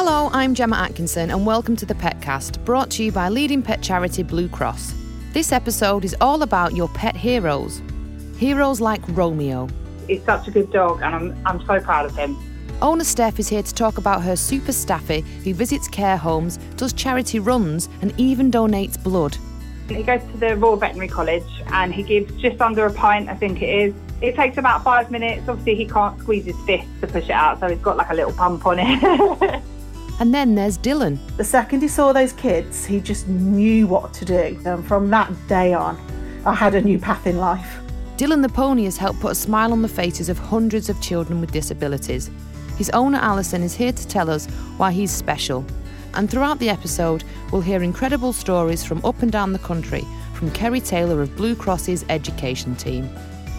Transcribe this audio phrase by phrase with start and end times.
[0.00, 3.82] Hello, I'm Gemma Atkinson, and welcome to the Petcast, brought to you by leading pet
[3.82, 4.94] charity Blue Cross.
[5.32, 7.82] This episode is all about your pet heroes.
[8.36, 9.68] Heroes like Romeo.
[10.06, 12.36] He's such a good dog, and I'm, I'm so proud of him.
[12.80, 16.92] Owner Steph is here to talk about her super staffy who visits care homes, does
[16.92, 19.36] charity runs, and even donates blood.
[19.88, 23.34] He goes to the Royal Veterinary College and he gives just under a pint, I
[23.34, 23.94] think it is.
[24.20, 25.48] It takes about five minutes.
[25.48, 28.14] Obviously, he can't squeeze his fist to push it out, so he's got like a
[28.14, 29.62] little pump on it.
[30.20, 31.18] And then there's Dillon.
[31.36, 34.60] The second he saw those kids, he just knew what to do.
[34.64, 35.96] And from that day on,
[36.44, 37.78] I had a new path in life.
[38.16, 41.40] Dillon the pony has helped put a smile on the faces of hundreds of children
[41.40, 42.30] with disabilities.
[42.76, 44.46] His owner Alison is here to tell us
[44.76, 45.64] why he's special.
[46.14, 50.04] And throughout the episode, we'll hear incredible stories from up and down the country
[50.34, 53.08] from Kerry Taylor of Blue Cross's education team.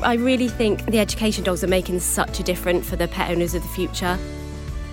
[0.02, 3.54] I really think the education dogs are making such a difference for the pet owners
[3.54, 4.18] of the future.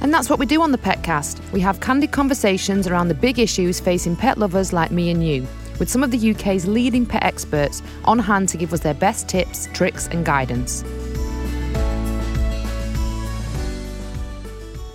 [0.06, 1.40] And that's what we do on the Petcast.
[1.50, 5.44] We have candid conversations around the big issues facing pet lovers like me and you,
[5.80, 9.28] with some of the UK's leading pet experts on hand to give us their best
[9.28, 10.84] tips, tricks, and guidance.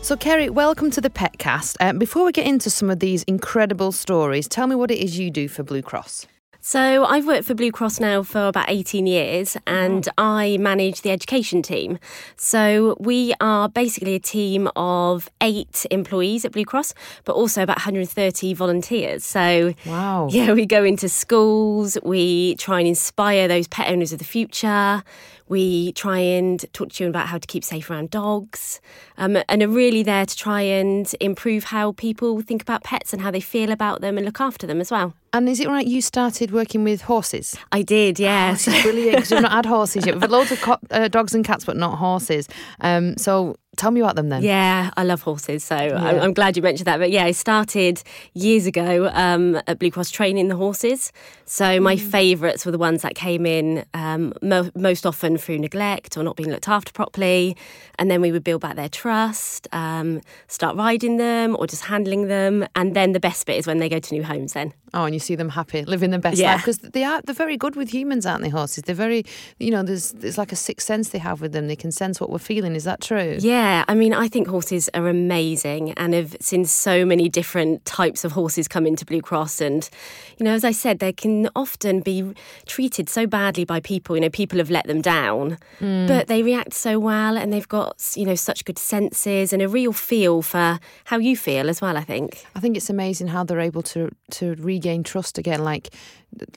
[0.01, 1.75] So, Kerry, welcome to the Petcast.
[1.81, 5.19] Uh, before we get into some of these incredible stories, tell me what it is
[5.19, 6.25] you do for Blue Cross.
[6.63, 10.13] So I've worked for Blue Cross now for about 18 years and mm-hmm.
[10.19, 11.97] I manage the education team.
[12.35, 16.93] So we are basically a team of eight employees at Blue Cross,
[17.25, 19.25] but also about 130 volunteers.
[19.25, 20.27] So Wow.
[20.31, 25.03] yeah, we go into schools, we try and inspire those pet owners of the future.
[25.51, 28.79] We try and talk to you about how to keep safe around dogs,
[29.17, 33.21] um, and are really there to try and improve how people think about pets and
[33.21, 35.13] how they feel about them and look after them as well.
[35.33, 37.57] And is it right you started working with horses?
[37.73, 38.65] I did, yes.
[38.65, 40.15] Is brilliant because we've not had horses yet.
[40.15, 42.47] We've had loads of co- uh, dogs and cats, but not horses.
[42.79, 44.43] Um, so tell me about them then.
[44.43, 46.99] Yeah, I love horses, so I'm, I'm glad you mentioned that.
[46.99, 51.11] But yeah, I started years ago um, at Blue Cross training the horses.
[51.45, 56.17] So my favourites were the ones that came in um, mo- most often through neglect
[56.17, 57.55] or not being looked after properly,
[57.97, 62.27] and then we would build back their trust, um, start riding them or just handling
[62.27, 64.53] them, and then the best bit is when they go to new homes.
[64.53, 66.53] Then Oh, and you see them happy, living their best Yeah.
[66.53, 68.49] life because they are they're very good with humans, aren't they?
[68.49, 68.83] Horses.
[68.83, 69.25] They're very,
[69.59, 71.67] you know, there's there's like a sixth sense they have with them.
[71.67, 72.75] They can sense what we're feeling.
[72.75, 73.37] Is that true?
[73.39, 78.25] Yeah, I mean, I think horses are amazing and have seen so many different types
[78.25, 79.61] of horses come into Blue Cross.
[79.61, 79.89] And,
[80.37, 82.33] you know, as I said, they can often be
[82.65, 84.15] treated so badly by people.
[84.15, 86.07] You know, people have let them down, hmm.
[86.07, 89.67] but they react so well and they've got, you know, such good senses and a
[89.67, 92.45] real feel for how you feel as well, I think.
[92.55, 95.63] I think it's amazing how they're able to to regain trust again.
[95.63, 95.93] Like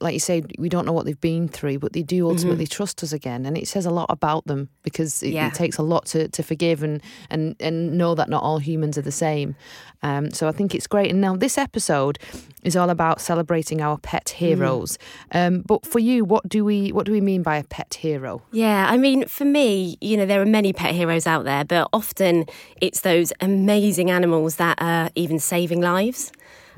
[0.01, 3.03] like you say, we don't know what they've been through, but they do ultimately trust
[3.03, 5.49] us again, and it says a lot about them because it, Yeah.
[5.49, 8.97] it takes a lot to, to forgive and, and and know that not all humans
[8.97, 9.57] are the same.
[10.03, 11.11] Um, so I think it's great.
[11.11, 12.19] And now this episode
[12.63, 14.97] is all about celebrating our pet heroes.
[15.33, 18.43] Um, but for you, what do we what do we mean by a pet hero?
[18.53, 21.89] Yeah, I mean, for me, you know, there are many pet heroes out there, but
[21.93, 22.45] often
[22.81, 26.31] it's those amazing animals that are even saving lives.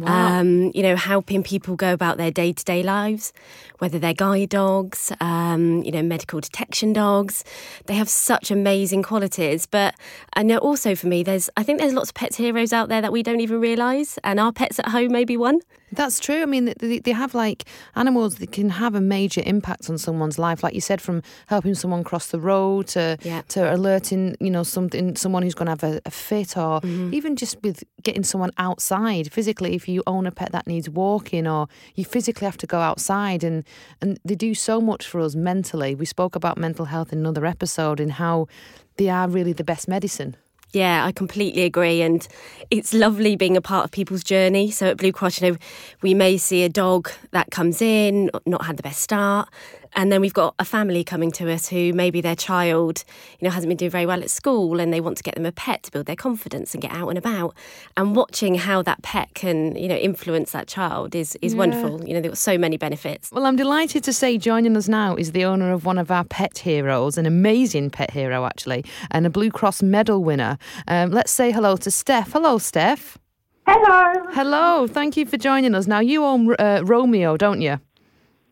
[0.05, 3.33] Um, you know, helping people go about their day to day lives,
[3.79, 7.45] whether they're guide dogs, um, you know, medical detection dogs.
[7.87, 9.65] They have such amazing qualities.
[9.67, 9.95] But
[10.34, 13.01] I know also for me, there's, I think there's lots of pet heroes out there
[13.01, 15.61] that we don't even realise, and our pets at home may be one.
[15.93, 16.43] That's true.
[16.43, 17.65] I mean, they, they have like
[17.95, 21.75] animals that can have a major impact on someone's life, like you said, from helping
[21.75, 23.43] someone cross the road to Yeah.
[23.49, 27.37] to alerting, you know, something someone who's going to have a, a fit, or even
[27.37, 29.75] just with getting someone outside physically.
[29.75, 33.44] If you own a pet that needs walking, or you physically have to go outside,
[33.44, 33.64] and
[34.00, 35.94] and they do so much for us mentally.
[35.94, 38.48] We spoke about mental health in another episode and how
[38.97, 40.36] they are really the best medicine.
[40.72, 42.02] Yeah, I completely agree.
[42.02, 42.26] And
[42.70, 44.70] it's lovely being a part of people's journey.
[44.70, 45.56] So at Blue Cross, you know,
[46.03, 49.48] we may see a dog that comes in, not had the best start.
[49.94, 53.04] And then we've got a family coming to us who maybe their child,
[53.38, 55.47] you know, hasn't been doing very well at school and they want to get them
[55.47, 57.54] a pet to build their confidence and get out and about.
[57.97, 62.06] And watching how that pet can, you know, influence that child is, is wonderful.
[62.06, 63.30] You know, they've got so many benefits.
[63.33, 66.24] Well, I'm delighted to say joining us now is the owner of one of our
[66.24, 70.59] pet heroes, an amazing pet hero, actually, and a Blue Cross medal winner.
[70.89, 72.32] Um, let's say hello to Steph.
[72.32, 73.18] Hello, Steph.
[73.66, 74.12] Hello.
[74.30, 74.86] Hello.
[74.86, 75.86] Thank you for joining us.
[75.86, 77.80] Now, you own uh, Romeo, don't you?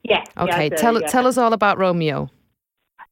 [0.04, 0.26] Yes.
[0.36, 0.68] yeah, Okay.
[0.68, 1.06] do, tell yeah.
[1.06, 2.30] tell us all about Romeo.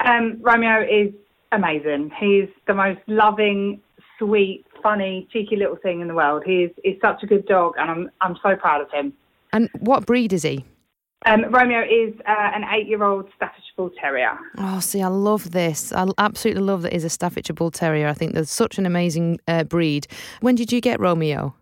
[0.05, 1.13] Um, Romeo is
[1.53, 2.11] amazing.
[2.19, 3.81] He's the most loving,
[4.19, 6.43] sweet, funny, cheeky little thing in the world.
[6.45, 9.13] He's is, is such a good dog, and I'm I'm so proud of him.
[9.53, 10.65] And what breed is he?
[11.25, 14.37] Um, Romeo is uh, an eight-year-old Staffordshire Bull Terrier.
[14.59, 15.93] Oh, see, I love this.
[15.93, 18.09] I absolutely love that he's a Staffordshire Bull Terrier.
[18.09, 20.09] I think there's such an amazing uh, breed.
[20.41, 21.55] When did you get Romeo?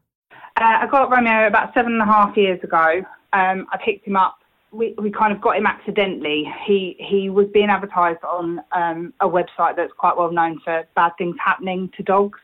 [0.56, 3.02] Uh, I got Romeo about seven and a half years ago.
[3.34, 4.38] Um, I picked him up.
[4.72, 6.44] We, we kind of got him accidentally.
[6.64, 11.12] He he was being advertised on um, a website that's quite well known for bad
[11.18, 12.38] things happening to dogs.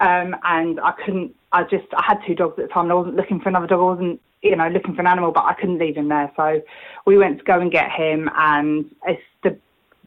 [0.00, 1.34] Um, and I couldn't.
[1.52, 2.84] I just I had two dogs at the time.
[2.84, 3.80] And I wasn't looking for another dog.
[3.80, 6.30] I wasn't you know looking for an animal, but I couldn't leave him there.
[6.36, 6.62] So
[7.06, 9.58] we went to go and get him, and it's the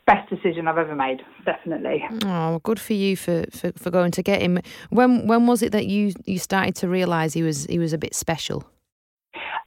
[0.06, 1.21] best decision I've ever made.
[1.45, 2.06] Definitely.
[2.25, 4.59] Oh, good for you for, for, for going to get him.
[4.89, 7.97] When when was it that you, you started to realise he was he was a
[7.97, 8.63] bit special?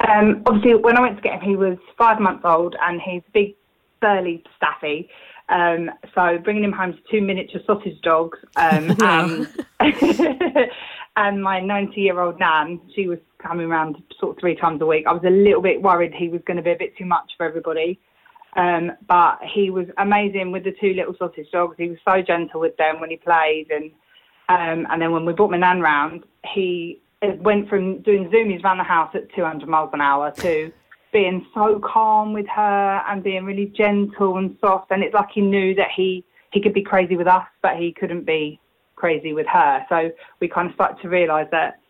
[0.08, 3.22] Um, obviously, when I went to get him, he was five months old, and he's
[3.28, 3.54] a big,
[4.00, 5.08] burly staffy.
[5.48, 9.48] Um, so bringing him home to two miniature sausage dogs, um, and,
[11.16, 15.06] and my 90-year-old nan, she was coming around sort of three times a week.
[15.06, 17.32] I was a little bit worried he was going to be a bit too much
[17.36, 18.00] for everybody.
[18.56, 21.76] Um, but he was amazing with the two little sausage dogs.
[21.78, 23.90] He was so gentle with them when he played, and
[24.48, 28.62] um, and then when we brought my nan round, he it went from doing zoomies
[28.62, 30.72] around the house at 200 miles an hour to
[31.12, 34.90] being so calm with her and being really gentle and soft.
[34.90, 37.92] And it's like he knew that he he could be crazy with us, but he
[37.92, 38.60] couldn't be
[38.94, 39.84] crazy with her.
[39.88, 41.80] So we kind of started to realise that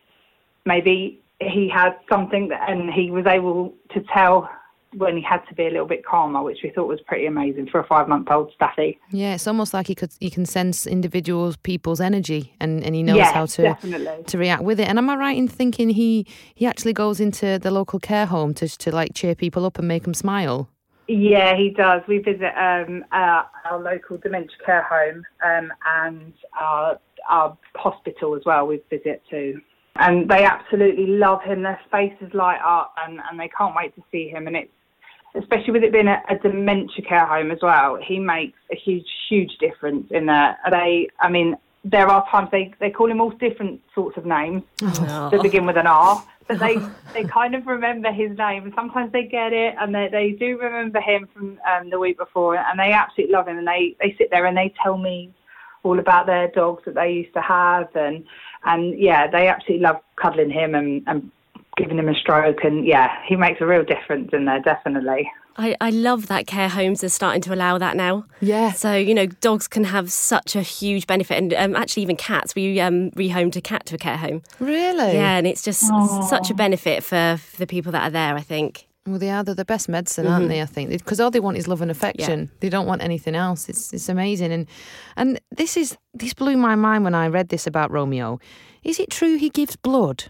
[0.65, 4.49] maybe he had something that, and he was able to tell
[4.97, 7.69] when he had to be a little bit calmer, which we thought was pretty amazing
[7.71, 8.99] for a five month old staffy.
[9.11, 13.03] Yeah, it's almost like he could he can sense individuals people's energy and, and he
[13.03, 14.25] knows how to definitely.
[14.25, 14.89] to react with it.
[14.89, 18.55] And am I right in thinking he he actually goes into the local care home
[18.55, 20.69] to to like cheer people up and make them smile?
[21.07, 22.01] Yeah, he does.
[22.09, 26.99] We visit um, our, our local dementia care home um, and our,
[27.29, 28.67] our hospital as well.
[28.67, 29.61] We visit too.
[29.97, 31.63] And they absolutely love him.
[31.63, 34.47] Their faces light up and, and they can't wait to see him.
[34.47, 34.73] And it's,
[35.35, 39.07] especially with it being a, a dementia care home as well, he makes a huge,
[39.29, 40.57] huge difference in there.
[40.71, 44.63] They, I mean, there are times they, they call him all different sorts of names
[44.79, 46.77] that begin with an R, but they,
[47.13, 48.73] they kind of remember his name.
[48.75, 52.57] Sometimes they get it and they, they do remember him from um, the week before
[52.57, 55.33] and they absolutely love him and they, they sit there and they tell me
[55.83, 58.25] all about their dogs that they used to have and,
[58.65, 61.31] and yeah, they absolutely love cuddling him and, and
[61.77, 65.31] giving him a stroke and yeah, he makes a real difference in there, definitely.
[65.57, 68.27] I, I love that care homes are starting to allow that now.
[68.41, 68.73] Yeah.
[68.73, 71.39] So, you know, dogs can have such a huge benefit.
[71.39, 74.43] And um, actually, even cats, we um, rehomed a cat to a care home.
[74.59, 75.15] Really?
[75.15, 75.81] Yeah, and it's just
[76.29, 78.89] such a benefit for, for the people that are there, I think.
[79.07, 79.45] Well, they are.
[79.45, 80.63] They're the best medicine, aren't they?
[80.63, 82.51] I think because all they want is love and affection.
[82.61, 83.69] They don't want anything else.
[83.69, 84.67] It's it's amazing, and
[85.17, 88.41] and this is this blew my mind when I read this about Romeo.
[88.83, 90.25] Is it true he gives blood?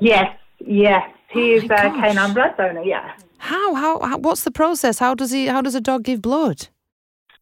[0.00, 0.36] Yes,
[0.66, 3.12] yes, he is my a canine blood donor, yeah.
[3.38, 4.98] How, how how what's the process?
[4.98, 6.68] How does he how does a dog give blood?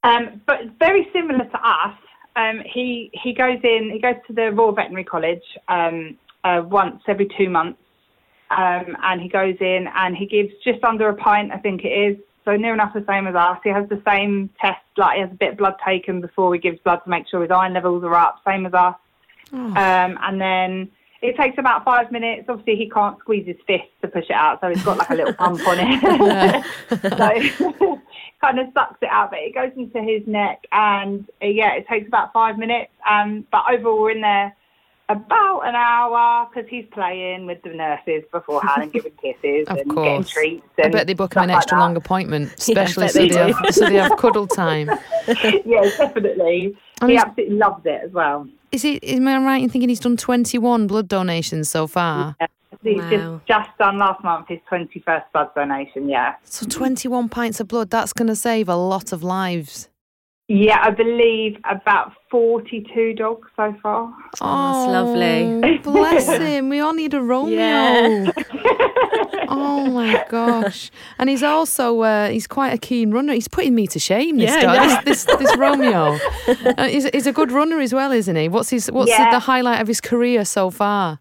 [0.03, 1.95] Um, but very similar to us,
[2.37, 3.91] um, he he goes in.
[3.93, 7.79] He goes to the Royal Veterinary College um, uh, once every two months,
[8.51, 11.89] um, and he goes in and he gives just under a pint, I think it
[11.89, 12.17] is.
[12.47, 13.59] So near enough the same as us.
[13.63, 16.61] He has the same test, like he has a bit of blood taken before he
[16.61, 18.95] gives blood to make sure his iron levels are up, same as us.
[19.53, 20.91] Um, and then
[21.23, 22.47] it takes about five minutes.
[22.49, 25.15] Obviously, he can't squeeze his fist to push it out, so he's got like a
[25.15, 26.65] little pump on it.
[27.79, 28.01] so
[28.41, 31.87] kind of sucks it out, but it goes into his neck, and uh, yeah, it
[31.89, 32.91] takes about five minutes.
[33.09, 34.57] Um, but overall, we're in there
[35.11, 39.91] about an hour because he's playing with the nurses beforehand and giving kisses Of and
[39.91, 40.31] getting course.
[40.31, 40.65] treats.
[40.83, 41.81] I bet they book him an extra that.
[41.81, 44.89] long appointment, especially bet so, they they have, so they have cuddle time.
[45.27, 46.77] yes, definitely.
[47.03, 48.47] And he absolutely loves it as well.
[48.73, 49.03] Is it?
[49.05, 52.37] Am I right in thinking he's done twenty one blood donations so far?
[52.83, 53.43] He's Wow.
[53.47, 56.37] just, just done last month his 21st blood donation, yeah.
[56.45, 57.91] So twenty one pints of blood.
[57.91, 59.90] That's going to save a lot of lives.
[60.53, 64.13] Yeah, I believe about 42 dogs so far.
[64.41, 65.79] Oh, that's lovely.
[65.79, 66.69] Bless him.
[66.69, 67.57] We all need a Romeo.
[67.57, 68.33] Yeah.
[69.49, 70.91] oh my gosh!
[71.21, 73.33] And he's also uh, he's quite a keen runner.
[73.33, 74.39] He's putting me to shame.
[74.39, 75.01] This Yeah, dog, yeah.
[75.03, 76.19] this, this this Romeo.
[76.49, 78.49] Uh, he's, he's a good runner as well, isn't he?
[78.49, 79.27] What's his what's Yeah.
[79.31, 81.21] the, the highlight of his career so far?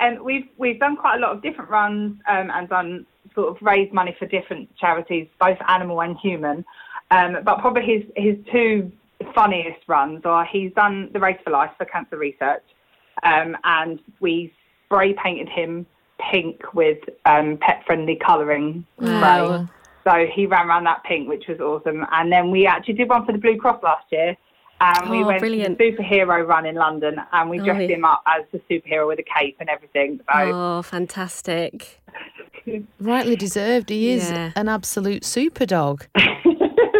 [0.00, 3.56] and we've we've done quite a lot of different runs um, and done sort of
[3.62, 6.62] raised money for different charities, both animal and human.
[7.10, 8.90] Um, but probably his his two
[9.34, 12.64] funniest runs are he's done the Race for Life for Cancer Research,
[13.22, 14.52] um, and we
[14.86, 15.86] spray painted him
[16.32, 19.46] pink with um, pet friendly colouring Wow.
[19.46, 19.66] spray.
[20.04, 22.06] So he ran around that pink, which was awesome.
[22.12, 24.36] And then we actually did one for the Blue Cross last year.
[24.80, 25.78] And we Oh, went brilliant.
[25.78, 27.96] to the superhero run in London and we Oh, dressed yeah.
[27.96, 30.20] him up as the superhero with a cape and everything.
[30.32, 32.00] So Oh, fantastic.
[33.00, 33.90] Rightly deserved.
[33.90, 34.52] He is Yeah.
[34.54, 36.06] an absolute super dog.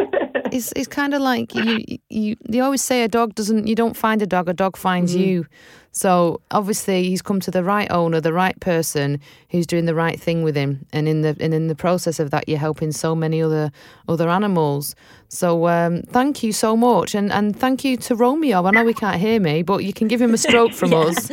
[0.53, 3.97] it's it's kind of like you you you always say a dog doesn't you don't
[3.97, 5.23] find a dog a dog finds Mm-hmm.
[5.23, 5.47] you.
[5.93, 10.21] So obviously he's come to the right owner, the right person who's doing the right
[10.21, 13.15] thing with him, and in the and in the process of that, you're helping so
[13.15, 13.71] many other
[14.07, 14.95] other animals.
[15.29, 18.67] So um, thank you so much, and and thank you to Romeo.
[18.67, 21.31] I know he can't hear me, but you can give him a stroke from us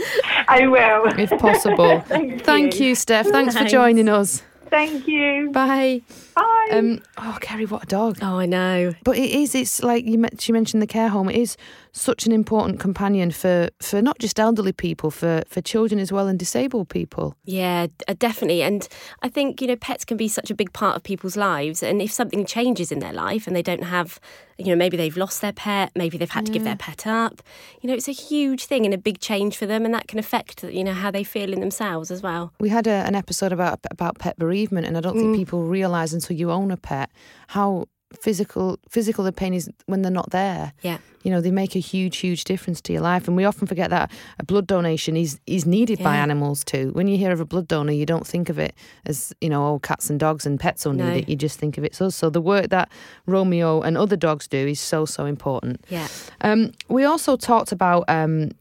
[0.47, 1.07] I will.
[1.19, 1.99] if possible.
[2.07, 2.87] Thank Thank you.
[2.87, 3.27] you, Steph.
[3.27, 4.43] Thanks for joining us.
[4.73, 5.51] Thank you.
[5.51, 6.01] Bye.
[6.35, 6.69] Bye.
[6.71, 8.17] Um, oh, Kerry, what a dog!
[8.23, 8.93] Oh, I know.
[9.03, 9.53] But it is.
[9.53, 10.17] It's like you.
[10.17, 11.29] met- She mentioned the care home.
[11.29, 11.57] It is
[11.93, 16.27] such an important companion for for not just elderly people, for for children as well
[16.27, 17.35] and disabled people.
[17.45, 18.63] Yeah, uh, definitely.
[18.63, 18.87] And
[19.21, 21.83] I think, you know, pets can be such a big part of people's lives.
[21.83, 24.19] And if something changes in their life and they don't have,
[24.57, 27.43] you know, maybe they've lost their pet, maybe they've had to give their pet up,
[27.81, 29.85] you know, it's a huge thing and a big change for them.
[29.85, 32.53] And that can affect, you know, how they feel in themselves as well.
[32.59, 36.11] We had a, an episode about about pet bereavement, and I don't think people realise
[36.11, 37.11] until you own a pet
[37.47, 37.85] how
[38.21, 40.73] physical physical the pain is when they're not there.
[40.81, 40.97] Yeah.
[41.23, 43.89] You know, they make a huge, huge difference to your life, and we often forget
[43.91, 46.89] that a blood donation is is needed by animals too.
[46.93, 49.65] When you hear of a blood donor, you don't think of it as you know,
[49.67, 51.09] oh, cats and dogs and pets will No.
[51.09, 51.29] need it.
[51.29, 51.95] You just think of it.
[51.95, 52.89] So, so the work that
[53.25, 55.85] Romeo and other dogs do is so, so important.
[55.89, 56.07] Yeah.
[56.41, 58.51] Um, we also talked about um,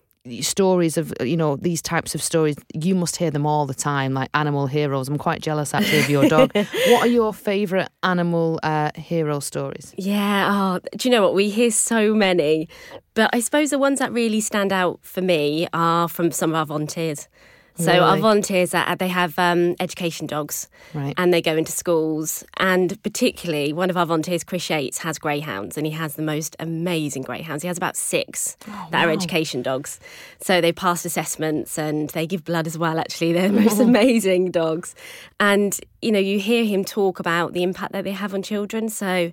[0.41, 2.57] stories of you know these types of stories.
[2.75, 5.09] You must hear them all the time, like animal heroes.
[5.09, 6.52] I'm quite jealous actually of your dog.
[6.55, 9.95] what are your favourite animal uh, hero stories?
[9.97, 10.49] Yeah.
[10.50, 11.35] Oh, do you know what?
[11.35, 12.69] We hear so many,
[13.14, 16.57] but I suppose the ones that really stand out for me are from some of
[16.57, 17.29] our volunteers.
[17.76, 21.14] So our volunteers, uh, they have um, education dogs, Right.
[21.17, 22.45] and they go into schools.
[22.59, 26.55] And particularly, one of our volunteers, Chris Yates, has greyhounds, and he has the most
[26.61, 27.62] amazing greyhounds.
[27.62, 28.57] He has about six
[28.91, 29.99] that are education dogs.
[30.41, 32.99] So they pass assessments, and they give blood as well.
[32.99, 34.95] Actually, they're the most amazing dogs.
[35.41, 38.88] And you know, you hear him talk about the impact that they have on children.
[38.88, 39.33] So.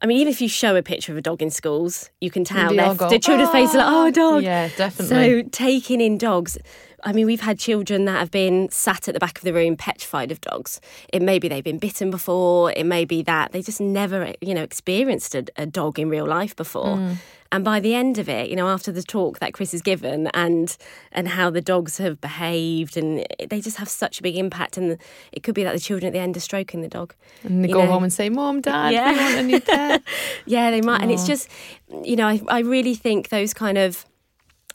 [0.00, 2.42] I mean, even if you show a picture of a dog in schools, you can
[2.42, 4.42] tell their- the children's faces are like, oh, a dog.
[4.42, 5.42] Yeah, definitely.
[5.42, 6.58] So taking in dogs,
[7.04, 9.76] I mean, we've had children that have been sat at the back of the room
[9.76, 10.80] petrified of dogs.
[11.12, 12.72] It may be they've been bitten before.
[12.72, 16.26] It may be that they just never, you know, experienced a, a dog in real
[16.26, 16.96] life before.
[16.96, 17.16] Mm.
[17.50, 20.28] And by the end of it, you know, after the talk that Chris has given
[20.28, 20.74] and
[21.12, 24.78] and how the dogs have behaved, and they just have such a big impact.
[24.78, 24.96] And
[25.32, 27.14] it could be that the children at the end are stroking the dog.
[27.42, 27.92] and they go know.
[27.92, 29.12] home and say, "Mom, Dad, Yeah.
[29.12, 30.02] we want a new pet."
[30.46, 31.02] Yeah, they might.
[31.02, 31.48] And it's just,
[32.02, 34.06] you know, I, I really think those kind of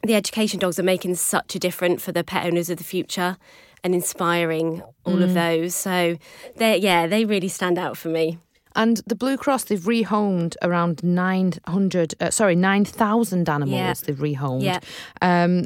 [0.08, 3.38] the education dogs are making such a difference for the pet owners of the future
[3.84, 5.76] and inspiring all of those.
[5.76, 6.18] So
[6.56, 8.40] they yeah, they really stand out for me.
[8.76, 13.94] And the Blue Cross, they've rehomed around 900, uh, sorry, 9,000 animals Yeah.
[14.06, 14.62] they've rehomed.
[14.64, 14.80] Yeah.
[15.22, 15.66] Um,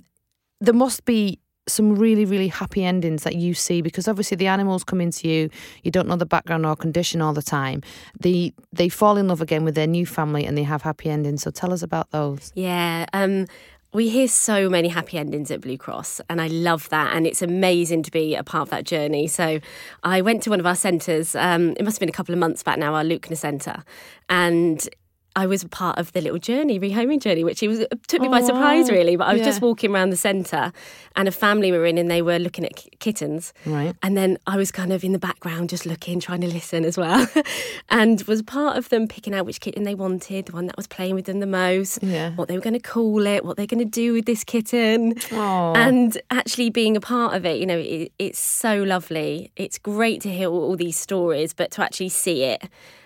[0.61, 4.83] there must be some really, really happy endings that you see because obviously the animals
[4.85, 5.49] come into you,
[5.83, 7.81] you don't know the background or condition all the time.
[8.19, 11.43] They, they fall in love again with their new family and they have happy endings.
[11.43, 12.51] So tell us about those.
[12.55, 13.05] Yeah.
[13.13, 13.45] Um
[13.93, 17.15] we hear so many happy endings at Blue Cross, and I love that.
[17.15, 19.27] And it's amazing to be a part of that journey.
[19.27, 19.59] So,
[20.03, 22.39] I went to one of our centres, um, it must have been a couple of
[22.39, 23.83] months back now, our Lewknor Centre,
[24.29, 24.87] and
[25.35, 28.21] I was a part of the little journey, rehoming journey, which it was it took
[28.21, 28.97] me by Oh, surprise, wow.
[28.97, 29.15] really.
[29.15, 30.73] But I was just walking around the centre,
[31.15, 33.53] and a family were in, and they were looking at ki- kittens.
[33.65, 33.95] Right.
[34.03, 36.97] And then I was kind of in the background, just looking, trying to listen as
[36.97, 37.27] well,
[37.89, 40.87] and was part of them picking out which kitten they wanted, the one that was
[40.87, 42.31] playing with them the most, Yeah.
[42.35, 45.13] what they were going to call it, what they're going to do with this kitten,
[45.31, 45.73] Aw.
[45.75, 47.59] and actually being a part of it.
[47.59, 49.51] You know, it, it's so lovely.
[49.55, 52.63] It's great to hear all, all these stories, but to actually see it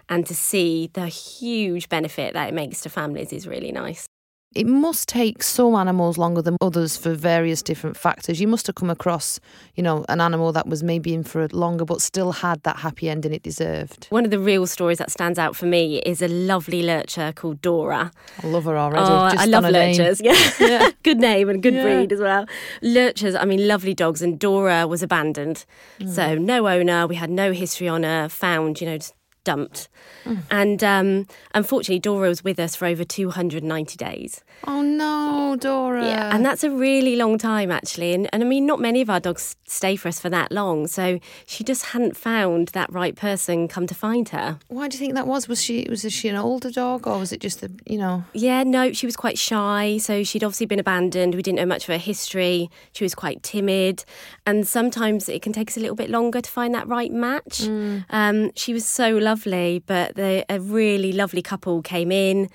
[0.09, 4.07] and to see the huge benefit that it makes to families is really nice.
[4.55, 8.39] It must take some animals longer than others for various different factors.
[8.39, 9.37] You must have come across,
[9.75, 13.09] you know, an animal that was maybe in for longer but still had that happy
[13.09, 14.07] ending it deserved.
[14.11, 17.61] One of the real stories that stands out for me is a lovely lurcher called
[17.61, 18.11] Dora.
[18.41, 19.03] I love her already.
[19.03, 20.21] Oh, just I love lurchers.
[20.61, 20.89] Yeah.
[21.03, 21.83] good name and good Yeah.
[21.83, 22.45] breed as well.
[22.81, 24.21] Lurchers, I mean, lovely dogs.
[24.21, 25.65] And Dora was abandoned.
[25.99, 26.09] Mm.
[26.09, 27.07] So, no owner.
[27.07, 28.99] We had no history on her, found, you know,
[29.45, 29.87] dumped.
[30.25, 30.43] Mm.
[30.51, 34.43] And um, unfortunately, Dora was with us for over 290 days.
[34.67, 35.84] Oh no, Dora.
[36.05, 38.13] Yeah, and that's a really long time actually.
[38.13, 40.87] And, and I mean, not many of our dogs stay for us for that long.
[40.87, 44.59] So she just hadn't found that right person come to find her.
[44.67, 45.47] Why do you think that was?
[45.47, 48.23] Was she was she an older dog or was it just the you know?
[48.33, 49.97] Yeah, no, she was quite shy.
[49.97, 51.35] So she'd obviously been abandoned.
[51.35, 52.69] We didn't know much of her history.
[52.93, 54.05] She was quite timid.
[54.45, 57.67] And sometimes it can take us a little bit longer to find that right match.
[58.09, 62.49] Um, she was so lovely, but the, a really lovely couple came in.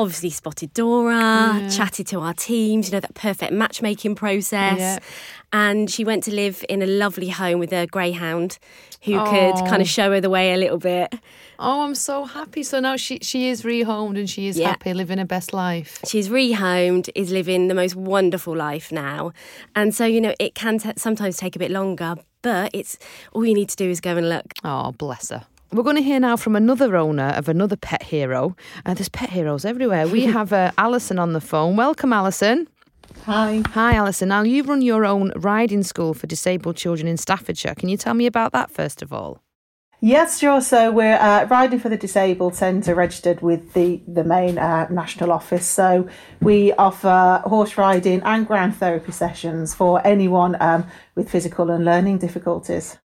[0.00, 4.78] Obviously spotted Dora, chatted to our teams, you know, that perfect matchmaking process.
[4.78, 4.98] Yeah.
[5.52, 8.58] And she went to live in a lovely home with a greyhound
[9.02, 11.12] who could kind of show her the way a little bit.
[11.58, 12.62] Oh, I'm so happy.
[12.62, 14.68] So now she she is rehomed and she is Yeah.
[14.68, 15.98] happy, living her best life.
[16.06, 19.32] She's rehomed, is living the most wonderful life now.
[19.74, 22.96] And so, you know, it can t- sometimes take a bit longer, but it's
[23.32, 24.46] all you need to do is go and look.
[24.64, 25.44] Oh, bless her.
[25.72, 28.56] We're going to hear now from another owner of another pet hero.
[28.84, 30.08] Uh, there's pet heroes everywhere.
[30.08, 31.76] We have uh, Alison on the phone.
[31.76, 32.66] Welcome, Alison.
[33.24, 33.62] Hi.
[33.68, 34.30] Hi, Alison.
[34.30, 37.76] Now, you've run your own riding school for disabled children in Staffordshire.
[37.76, 39.42] Can you tell me about that first of all?
[40.00, 40.60] Yes, sure.
[40.60, 45.30] So we're uh, riding for the disabled centre, registered with the the main uh, national
[45.30, 45.66] office.
[45.66, 46.08] So
[46.40, 52.18] we offer horse riding and ground therapy sessions for anyone um, with physical and learning
[52.18, 52.96] difficulties.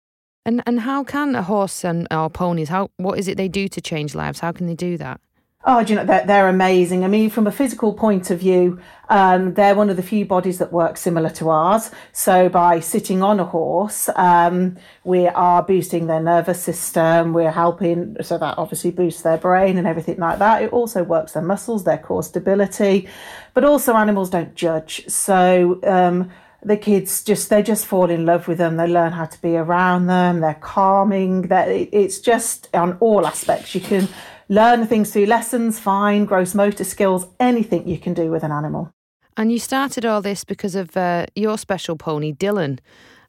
[0.46, 2.68] And and how can a horse and or ponies?
[2.68, 4.40] How what is it they do to change lives?
[4.40, 5.20] How can they do that?
[5.66, 7.04] Oh, do you know they're, they're amazing.
[7.04, 10.58] I mean, from a physical point of view, um, they're one of the few bodies
[10.58, 11.90] that work similar to ours.
[12.12, 17.32] So by sitting on a horse, um, we are boosting their nervous system.
[17.32, 20.62] We're helping, so that obviously boosts their brain and everything like that.
[20.62, 23.08] It also works their muscles, their core stability,
[23.54, 25.08] but also animals don't judge.
[25.08, 26.30] So um,
[26.64, 28.76] the kids just they just fall in love with them.
[28.76, 30.40] They learn how to be around them.
[30.40, 31.42] They're calming.
[31.42, 33.74] That it's just on all aspects.
[33.74, 34.08] You can
[34.48, 38.92] learn things through lessons, fine, gross motor skills, anything you can do with an animal.
[39.36, 42.80] And you started all this because of uh, your special pony, Dillon.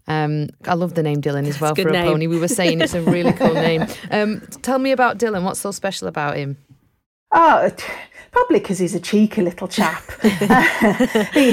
[0.08, 2.06] Um, I love the name Dillon as well a good for a name.
[2.06, 2.27] pony.
[2.27, 3.88] We were saying it's a really cool name.
[4.12, 5.44] Um, tell me about Dillon.
[5.44, 6.58] What's so special about him?
[7.38, 7.70] Oh,
[8.32, 10.04] probably because he's a cheeky little chap.
[11.34, 11.51] he,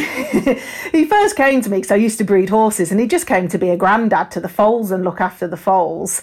[0.93, 3.49] he first came to me because I used to breed horses, and he just came
[3.49, 6.23] to be a granddad to the foals and look after the foals.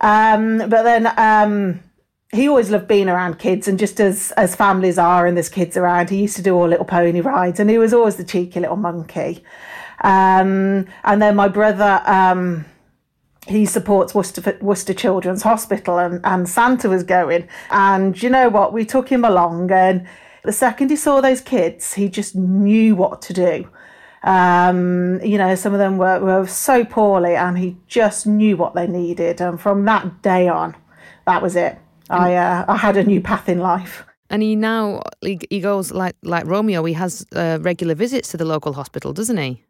[0.00, 1.80] Um, but then um,
[2.32, 5.76] he always loved being around kids, and just as as families are, and there's kids
[5.76, 8.58] around, he used to do all little pony rides, and he was always the cheeky
[8.58, 9.44] little monkey.
[10.02, 12.02] Um, and then my brother.
[13.48, 17.48] He supports Worcester, Worcester Children's Hospital, and, and Santa was going.
[17.70, 18.72] And you know what?
[18.72, 20.06] We took him along, and
[20.44, 23.68] the second he saw those kids, he just knew what to do.
[24.22, 28.74] Um, you know, some of them were, were so poorly, and he just knew what
[28.74, 29.40] they needed.
[29.40, 30.76] And from that day on,
[31.26, 31.78] that was it.
[32.10, 34.04] I uh, I had a new path in life.
[34.30, 36.84] And he now he, he goes like like Romeo.
[36.84, 39.62] He has uh, regular visits to the local hospital, doesn't he?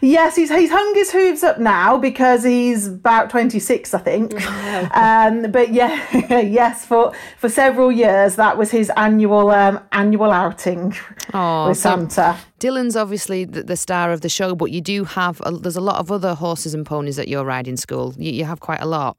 [0.00, 4.32] Yes, he's he's hung his hooves up now because he's about twenty six, I think.
[4.96, 6.00] um, but yeah,
[6.40, 10.94] yes, for for several years that was his annual um, annual outing
[11.34, 12.36] Oh, with so Santa.
[12.58, 15.80] Dillon's obviously the, the star of the show, but you do have a, there's a
[15.80, 18.14] lot of other horses and ponies at your riding school.
[18.18, 19.16] You, you have quite a lot,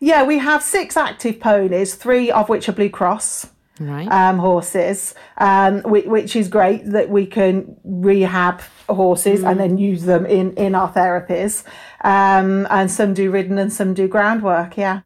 [0.00, 3.46] Yeah, we have six active ponies, three of which are Blue Cross.
[3.80, 4.08] Right?
[4.10, 10.04] um, horses, um, which, which is great that we can rehab horses and then use
[10.04, 11.64] them in, in our therapies.
[12.02, 15.00] Um, and some do ridden and some do groundwork, yeah.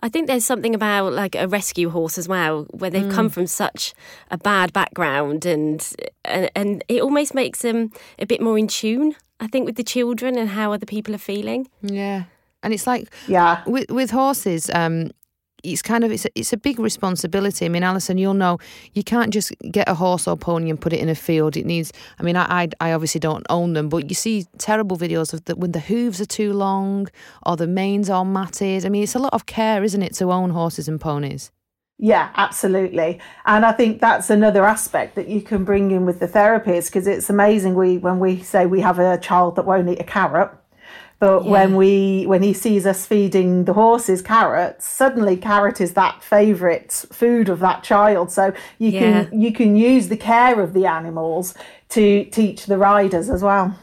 [0.00, 3.48] I think there's something about like a rescue horse as well, where they've come from
[3.48, 3.94] such
[4.30, 5.84] a bad background, and,
[6.24, 9.16] and and it almost makes them a bit more in tune.
[9.40, 11.68] I think with the children and how other people are feeling.
[11.82, 12.24] yeah,
[12.62, 13.62] and it's like Yeah.
[13.66, 15.10] with with horses, um,
[15.62, 17.64] it's kind of it's a, it's a big responsibility.
[17.64, 18.58] I mean, Alison, you'll know
[18.94, 21.56] you can't just get a horse or pony and put it in a field.
[21.56, 21.92] It needs.
[22.18, 25.44] I mean, I I, I obviously don't own them, but you see terrible videos of
[25.44, 27.08] the, when the hooves are too long
[27.44, 28.84] or the manes are matted.
[28.84, 31.50] I mean, it's a lot of care, isn't it, to own horses and ponies?
[31.98, 33.18] Yeah, absolutely.
[33.44, 37.08] And I think that's another aspect that you can bring in with the therapies because
[37.08, 40.50] it's amazing we when we say we have a child that won't eat a carrot.
[41.20, 46.22] But when we when he sees us feeding the horses carrots, suddenly carrot is that
[46.22, 48.30] favourite food of that child.
[48.30, 49.00] So you Yeah.
[49.24, 51.54] can you can use the care of the animals
[51.90, 53.74] to teach the riders as well.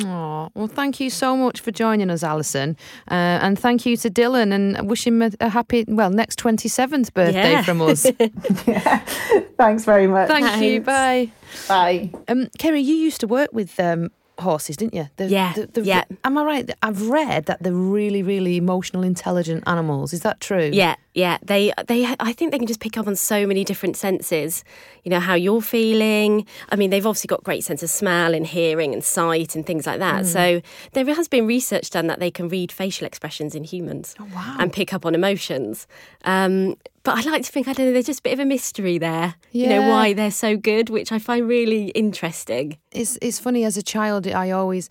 [0.00, 2.76] Oh, well, thank you so much for joining us, Alison.
[3.10, 7.12] Uh, and thank you to Dillon and wish him a, a happy, well, next 27th
[7.14, 7.62] birthday Yeah.
[7.62, 8.06] from us.
[8.66, 8.98] yeah.
[9.56, 10.28] Thanks very much.
[10.28, 10.82] Thank you.
[10.82, 11.32] Bye.
[11.66, 12.12] Bye.
[12.28, 15.08] Um, Kerry, you used to work with um, horses, didn't you?
[15.16, 16.04] The, Yeah, yeah.
[16.24, 16.70] am I right?
[16.82, 20.12] I've read that they're really, really emotional, intelligent animals.
[20.12, 20.70] Is that true?
[20.72, 21.38] Yeah, yeah.
[21.42, 24.64] They they I think they can just pick up on so many different senses.
[25.04, 26.46] You know how you're feeling.
[26.70, 29.86] I mean, they've obviously got great sense of smell and hearing and sight and things
[29.86, 30.26] like that.
[30.26, 30.60] So
[30.92, 34.56] there has been research done that they can read facial expressions in humans wow.
[34.58, 35.86] and pick up on emotions.
[36.24, 36.76] Um,
[37.08, 37.92] but I like to think I don't know.
[37.92, 39.34] There's just a bit of a mystery there.
[39.52, 42.78] You know why they're so good, which I find really interesting.
[42.92, 44.26] It's it's funny as a child.
[44.26, 44.90] I always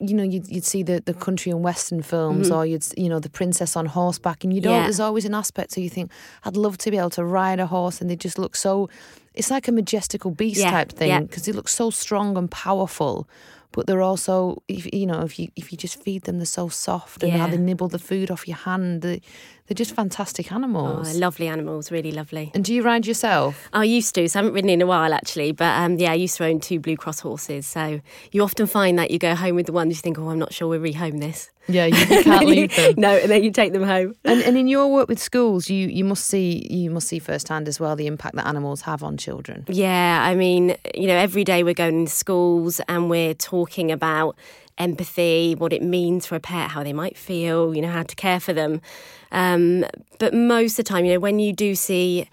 [0.00, 3.18] you know, you'd, you'd see the, the country and western films, or you'd, you know,
[3.18, 4.72] the princess on horseback, and you don't.
[4.72, 4.80] Mm-hmm.
[4.80, 4.84] Yeah.
[4.84, 6.12] There's always an aspect so you think,
[6.44, 8.88] I'd love to be able to ride a horse, and they just look so.
[9.34, 11.20] It's like a majestical beast Yeah, type thing yeah.
[11.20, 13.28] because they look so strong and powerful.
[13.72, 16.68] But they're also, if, you know, if you if you just feed them, they're so
[16.68, 19.02] soft, and how they nibble the food off your hand.
[19.02, 19.20] They,
[19.66, 21.16] they're just fantastic animals Oh, animals.
[21.18, 22.50] lovely animals, really lovely.
[22.54, 23.68] and do you ride yourself?
[23.72, 25.52] I used to, so I haven't ridden in a while actually.
[25.52, 27.66] But um, yeah, I used to own two Blue Cross horses.
[27.66, 28.00] So
[28.32, 30.54] you often find that you go home with the ones you think, oh, I'm not
[30.54, 31.50] sure we'll rehome this.
[31.68, 32.94] Yeah, you, you can't leave them.
[32.96, 34.14] no, and then you take them home.
[34.24, 37.68] And, and in your work with schools, you, you must see you must see firsthand
[37.68, 39.64] as well the impact that animals have on children.
[39.68, 44.36] Yeah, I mean, you know, every day we're going into schools and we're talking about
[44.78, 48.14] empathy, what it means for a pet, how they might feel, you know, how to
[48.16, 48.80] care for them.
[49.32, 49.84] Um,
[50.18, 52.28] but most of the time, you know, when you do see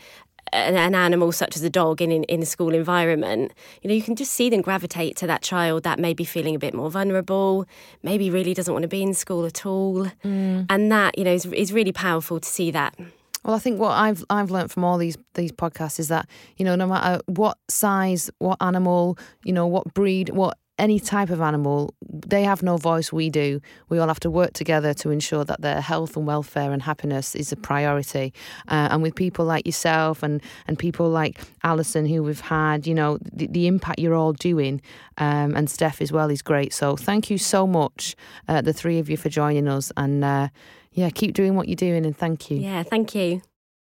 [0.55, 3.95] an, an animal such as a dog in, in in a school environment, you know,
[3.95, 6.73] you can just see them gravitate to that child that may be feeling a bit
[6.73, 7.65] more vulnerable,
[8.03, 10.65] maybe really doesn't want to be in school at all, mm.
[10.69, 12.95] and that you know is, is really powerful to see that.
[13.43, 16.65] Well, I think what I've I've learned from all these these podcasts is that you
[16.65, 21.41] know no matter what size, what animal, you know what breed, what any type of
[21.41, 23.13] animal, they have no voice.
[23.13, 23.61] We do.
[23.89, 27.35] We all have to work together to ensure that their health and welfare and happiness
[27.35, 28.33] is a priority.
[28.67, 32.93] Uh, and with people like yourself and and people like Alison, who we've had, you
[32.93, 34.81] know, the, the impact you're all doing,
[35.17, 36.73] um, and Steph as well is great.
[36.73, 38.15] So thank you so much,
[38.47, 39.91] uh, the three of you, for joining us.
[39.95, 40.49] And uh,
[40.91, 42.57] yeah, keep doing what you're doing, and thank you.
[42.57, 43.41] Yeah, thank you.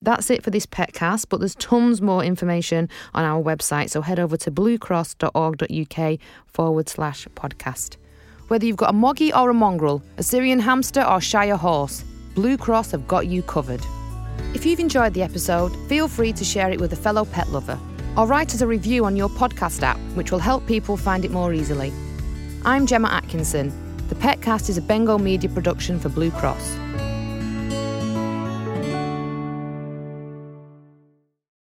[0.04, 4.20] That's it for this petcast, but there's tons more information on our website, so head
[4.20, 7.96] over to bluecross.org.uk forward slash podcast.
[8.48, 12.58] Whether you've got a moggy or a mongrel, a Syrian hamster or Shire horse, Blue
[12.58, 13.80] Cross have got you covered.
[14.52, 17.78] If you've enjoyed the episode, feel free to share it with a fellow pet lover,
[18.18, 21.30] or write us a review on your podcast app, which will help people find it
[21.30, 21.94] more easily.
[22.66, 23.72] I'm Gemma Atkinson.
[24.08, 26.76] The Petcast is a Bengal media production for Blue Cross.